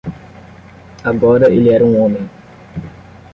[1.03, 2.27] Agora ele era um homem